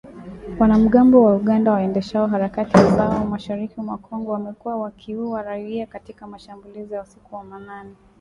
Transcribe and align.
Wanamgambo 0.59 1.23
wa 1.23 1.35
Uganda 1.35 1.71
waendeshao 1.71 2.27
harakati 2.27 2.77
zao 2.77 3.25
mashariki 3.25 3.81
mwa 3.81 3.97
Kongo, 3.97 4.31
wamekuwa 4.31 4.75
wakiua 4.77 5.41
raia 5.43 5.85
katika 5.85 6.27
mashambulizi 6.27 6.93
ya 6.93 7.01
usiku 7.03 7.35
wa 7.35 7.43
manane. 7.43 7.93